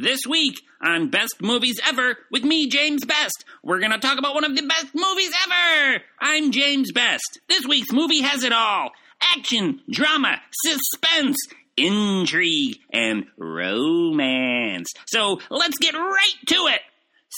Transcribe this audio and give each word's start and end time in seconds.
This 0.00 0.20
week 0.28 0.60
on 0.80 1.10
Best 1.10 1.42
Movies 1.42 1.80
Ever 1.84 2.18
with 2.30 2.44
me, 2.44 2.68
James 2.68 3.04
Best, 3.04 3.44
we're 3.64 3.80
going 3.80 3.90
to 3.90 3.98
talk 3.98 4.16
about 4.16 4.32
one 4.32 4.44
of 4.44 4.54
the 4.54 4.62
best 4.62 4.94
movies 4.94 5.32
ever. 5.44 6.04
I'm 6.20 6.52
James 6.52 6.92
Best. 6.92 7.40
This 7.48 7.66
week's 7.66 7.90
movie 7.90 8.20
has 8.20 8.44
it 8.44 8.52
all 8.52 8.92
action, 9.36 9.80
drama, 9.90 10.40
suspense, 10.64 11.36
intrigue, 11.76 12.78
and 12.92 13.24
romance. 13.36 14.92
So 15.08 15.40
let's 15.50 15.78
get 15.78 15.94
right 15.94 16.34
to 16.46 16.68
it. 16.68 16.80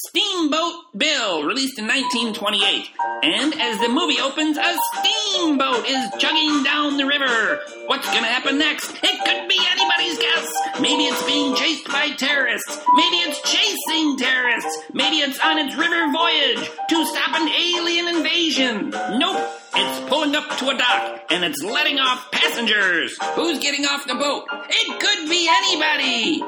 Steamboat 0.08 0.74
Bill, 0.96 1.42
released 1.44 1.78
in 1.78 1.86
1928. 1.86 2.90
And 3.22 3.54
as 3.58 3.80
the 3.80 3.88
movie 3.88 4.20
opens, 4.20 4.58
a 4.58 4.76
steamboat 4.94 5.88
is 5.88 6.10
chugging 6.18 6.62
down 6.62 6.98
the 6.98 7.06
river. 7.06 7.60
What's 7.86 8.06
gonna 8.06 8.28
happen 8.28 8.58
next? 8.58 8.90
It 9.02 9.18
could 9.24 9.48
be 9.48 9.58
anybody's 9.58 9.79
guess. 10.20 10.80
Maybe 10.80 11.04
it's 11.04 11.24
being 11.26 11.54
chased 11.56 11.86
by 11.88 12.10
terrorists. 12.10 12.78
Maybe 12.94 13.16
it's 13.16 13.40
chasing 13.42 14.16
terrorists. 14.18 14.78
Maybe 14.92 15.16
it's 15.16 15.40
on 15.40 15.58
its 15.58 15.74
river 15.76 16.12
voyage 16.12 16.70
to 16.88 17.06
stop 17.06 17.40
an 17.40 17.48
alien 17.48 18.08
invasion. 18.16 18.90
Nope. 18.90 19.56
It's 19.74 20.08
pulling 20.08 20.34
up 20.34 20.58
to 20.58 20.70
a 20.70 20.76
dock 20.76 21.22
and 21.30 21.44
it's 21.44 21.62
letting 21.62 21.98
off 21.98 22.30
passengers. 22.32 23.16
Who's 23.34 23.60
getting 23.60 23.86
off 23.86 24.06
the 24.06 24.14
boat? 24.14 24.46
It 24.68 25.00
could 25.00 25.28
be 25.28 25.48
anybody. 25.48 26.42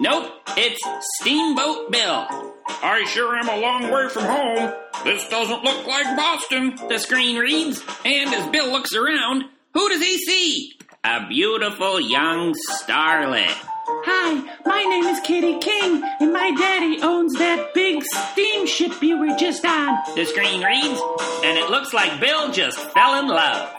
Nope, 0.00 0.32
it's 0.56 0.80
Steamboat 1.20 1.90
Bill. 1.90 2.26
I 2.68 3.04
sure 3.08 3.36
am 3.36 3.48
a 3.48 3.56
long 3.56 3.90
way 3.90 4.08
from 4.08 4.24
home. 4.24 4.72
This 5.04 5.28
doesn't 5.28 5.64
look 5.64 5.86
like 5.86 6.16
Boston. 6.16 6.76
The 6.88 6.98
screen 6.98 7.36
reads, 7.36 7.82
and 8.04 8.32
as 8.34 8.50
Bill 8.50 8.70
looks 8.70 8.94
around, 8.94 9.44
who 9.74 9.88
does 9.88 10.02
he 10.02 10.18
see? 10.18 10.72
A 11.04 11.28
beautiful 11.28 12.00
young 12.00 12.54
starlet. 12.68 13.54
Hi, 13.86 14.58
my 14.66 14.82
name 14.82 15.04
is 15.04 15.20
Kitty 15.20 15.58
King, 15.60 16.02
and 16.18 16.32
my 16.32 16.50
daddy 16.50 16.98
owns 17.00 17.34
that 17.34 17.72
big 17.72 18.02
steamship 18.02 19.00
you 19.00 19.16
were 19.16 19.36
just 19.36 19.64
on. 19.64 19.96
The 20.16 20.24
screen 20.24 20.60
reads, 20.60 21.00
and 21.44 21.56
it 21.56 21.70
looks 21.70 21.94
like 21.94 22.18
Bill 22.18 22.50
just 22.50 22.78
fell 22.78 23.20
in 23.20 23.28
love. 23.28 23.76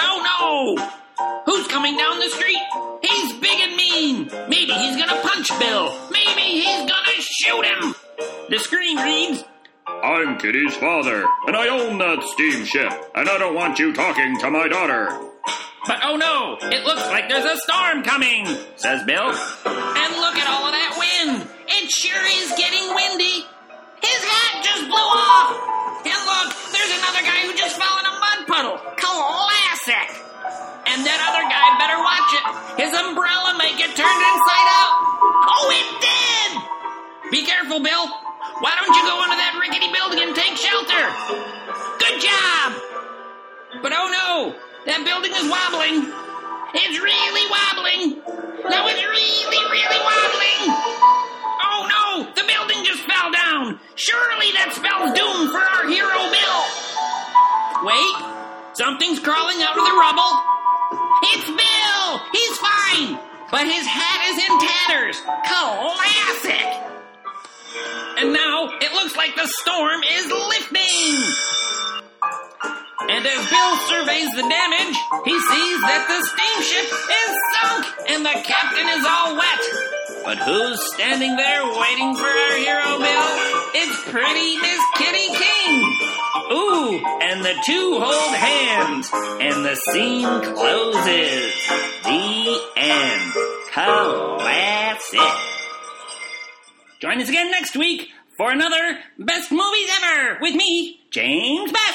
Oh 0.00 0.76
no! 0.76 1.44
Who's 1.46 1.68
coming 1.68 1.96
down 1.96 2.18
the 2.18 2.30
street? 2.30 2.60
He's 3.00 3.32
big 3.34 3.60
and 3.60 3.76
mean. 3.76 4.26
Maybe 4.48 4.72
he's 4.72 4.96
gonna 4.96 5.22
punch 5.22 5.48
Bill. 5.60 5.96
Maybe 6.10 6.42
he's 6.42 6.90
gonna 6.90 7.16
shoot 7.20 7.64
him. 7.64 7.94
The 8.50 8.58
screen 8.58 8.98
reads, 8.98 9.44
I'm 9.86 10.36
Kitty's 10.38 10.74
father, 10.74 11.24
and 11.46 11.56
I 11.56 11.68
own 11.68 11.98
that 11.98 12.24
steamship, 12.24 12.92
and 13.14 13.28
I 13.28 13.38
don't 13.38 13.54
want 13.54 13.78
you 13.78 13.92
talking 13.92 14.36
to 14.40 14.50
my 14.50 14.66
daughter. 14.66 15.16
But 15.86 16.02
oh 16.02 16.16
no, 16.18 16.58
it 16.66 16.82
looks 16.84 17.06
like 17.06 17.28
there's 17.28 17.46
a 17.46 17.56
storm 17.62 18.02
coming, 18.02 18.46
says 18.74 19.06
Bill. 19.06 19.30
And 19.30 20.10
look 20.18 20.34
at 20.34 20.46
all 20.50 20.66
of 20.66 20.74
that 20.74 20.92
wind. 20.98 21.46
It 21.70 21.86
sure 21.90 22.26
is 22.42 22.50
getting 22.58 22.90
windy. 22.90 23.46
His 24.02 24.20
hat 24.26 24.66
just 24.66 24.90
blew 24.90 25.08
off. 25.14 25.54
And 26.02 26.20
look, 26.26 26.48
there's 26.74 26.92
another 26.98 27.22
guy 27.22 27.46
who 27.46 27.54
just 27.54 27.78
fell 27.78 27.96
in 28.02 28.06
a 28.06 28.14
mud 28.18 28.40
puddle. 28.50 28.76
Classic. 28.98 30.10
And 30.90 31.02
that 31.06 31.20
other 31.22 31.44
guy 31.46 31.66
better 31.78 31.98
watch 32.02 32.30
it. 32.34 32.44
His 32.82 32.92
umbrella 32.94 33.54
may 33.58 33.74
get 33.78 33.94
turned 33.94 34.22
inside 34.26 34.68
out. 34.82 34.94
Oh, 35.50 35.66
it 35.70 35.88
did! 36.02 36.50
Be 37.30 37.42
careful, 37.46 37.78
Bill. 37.78 38.06
Why 38.62 38.74
don't 38.78 38.94
you 38.94 39.04
go 39.06 39.22
into 39.22 39.38
that 39.38 39.54
rickety 39.58 39.90
building 39.90 40.22
and 40.22 40.34
take 40.34 40.54
shelter? 40.58 41.02
Good 41.98 42.22
job! 42.22 42.68
But 43.82 43.92
oh 43.92 44.08
no, 44.08 44.54
that 44.86 45.02
building 45.02 45.34
is 45.34 45.46
wobbling. 45.50 46.06
It's 46.74 46.98
really 46.98 47.44
wobbling. 47.50 48.22
No, 48.70 48.78
it's 48.86 49.02
really, 49.02 49.62
really 49.70 50.00
wobbling. 50.02 50.60
Oh 51.62 51.80
no, 51.86 52.06
the 52.34 52.46
building 52.46 52.86
just 52.86 53.02
fell 53.02 53.30
down. 53.34 53.78
Surely 53.94 54.50
that 54.54 54.74
spells 54.74 55.10
doom 55.14 55.50
for 55.50 55.62
our 55.62 55.84
hero 55.90 56.20
Bill. 56.30 56.60
Wait, 57.86 58.16
something's 58.74 59.20
crawling 59.20 59.62
out 59.62 59.76
of 59.76 59.84
the 59.84 59.96
rubble. 59.98 60.32
It's 61.34 61.48
Bill! 61.50 62.06
He's 62.32 62.56
fine! 62.58 63.18
But 63.50 63.66
his 63.66 63.86
hat 63.86 64.20
is 64.30 64.36
in 64.38 64.52
tatters. 64.58 65.16
Classic! 65.46 66.66
And 68.18 68.32
now 68.32 68.70
it 68.80 68.92
looks 68.92 69.16
like 69.16 69.34
the 69.36 69.46
storm 69.62 70.02
is 70.02 70.26
lifting! 70.30 71.34
And 73.08 73.22
as 73.26 73.42
Bill 73.50 73.74
surveys 73.86 74.30
the 74.34 74.42
damage, 74.42 74.96
he 75.24 75.36
sees 75.38 75.78
that 75.86 76.04
the 76.10 76.20
steamship 76.26 76.86
is 76.90 77.32
sunk 77.54 77.84
and 78.10 78.20
the 78.26 78.36
captain 78.42 78.88
is 78.98 79.04
all 79.06 79.36
wet. 79.36 79.62
But 80.24 80.38
who's 80.38 80.80
standing 80.94 81.36
there 81.36 81.64
waiting 81.64 82.16
for 82.16 82.26
our 82.26 82.56
hero 82.58 82.98
Bill? 82.98 83.30
It's 83.78 84.10
pretty 84.10 84.58
Miss 84.58 84.82
Kitty 84.98 85.28
King! 85.38 86.16
Ooh, 86.52 86.98
and 87.22 87.44
the 87.44 87.54
two 87.64 87.98
hold 88.00 88.34
hands, 88.34 89.10
and 89.12 89.64
the 89.64 89.76
scene 89.76 90.54
closes. 90.54 91.52
The 92.04 92.60
end. 92.76 93.32
Classic. 93.72 95.20
Join 97.00 97.20
us 97.20 97.28
again 97.28 97.50
next 97.50 97.76
week 97.76 98.10
for 98.36 98.50
another 98.50 98.98
Best 99.18 99.50
Movies 99.50 99.90
Ever 100.02 100.38
with 100.40 100.54
me, 100.54 101.00
James 101.10 101.72
Best. 101.72 101.85